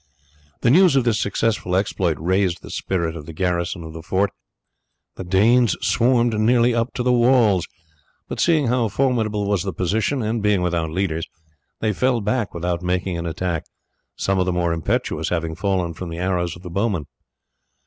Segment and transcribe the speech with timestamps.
[0.61, 4.31] The news of this successful exploit raised the spirits of the garrison of the fort.
[5.13, 7.67] The Danes swarmed nearly up to the walls,
[8.27, 11.27] but seeing how formidable was the position, and being without leaders,
[11.81, 13.65] they fell back without making an attack,
[14.15, 17.05] some of the more impetuous having fallen from the arrows of the bowmen.